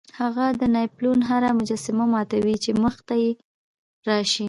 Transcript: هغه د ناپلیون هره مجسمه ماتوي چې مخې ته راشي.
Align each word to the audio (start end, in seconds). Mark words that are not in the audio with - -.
هغه 0.19 0.45
د 0.59 0.61
ناپلیون 0.75 1.19
هره 1.29 1.49
مجسمه 1.59 2.05
ماتوي 2.13 2.55
چې 2.63 2.71
مخې 2.81 3.01
ته 3.07 3.15
راشي. 4.07 4.39